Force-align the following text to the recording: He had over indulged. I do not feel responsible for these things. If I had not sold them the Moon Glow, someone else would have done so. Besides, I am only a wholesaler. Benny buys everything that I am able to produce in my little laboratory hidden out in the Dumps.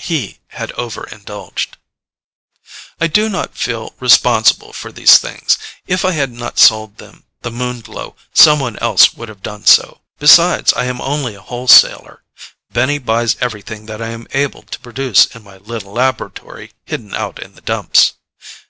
He 0.00 0.38
had 0.50 0.70
over 0.74 1.08
indulged. 1.08 1.76
I 3.00 3.08
do 3.08 3.28
not 3.28 3.58
feel 3.58 3.96
responsible 3.98 4.72
for 4.72 4.92
these 4.92 5.18
things. 5.18 5.58
If 5.88 6.04
I 6.04 6.12
had 6.12 6.30
not 6.30 6.56
sold 6.56 6.98
them 6.98 7.24
the 7.42 7.50
Moon 7.50 7.80
Glow, 7.80 8.14
someone 8.32 8.76
else 8.78 9.12
would 9.14 9.28
have 9.28 9.42
done 9.42 9.66
so. 9.66 9.98
Besides, 10.20 10.72
I 10.74 10.84
am 10.84 11.00
only 11.00 11.34
a 11.34 11.40
wholesaler. 11.42 12.22
Benny 12.72 12.98
buys 12.98 13.34
everything 13.40 13.86
that 13.86 14.00
I 14.00 14.10
am 14.10 14.28
able 14.34 14.62
to 14.62 14.78
produce 14.78 15.26
in 15.34 15.42
my 15.42 15.56
little 15.56 15.92
laboratory 15.94 16.70
hidden 16.84 17.12
out 17.12 17.42
in 17.42 17.56
the 17.56 17.60
Dumps. 17.60 18.12